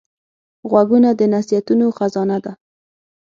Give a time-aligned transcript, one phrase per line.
[0.69, 2.53] غوږونه د نصیحتونو خزانه ده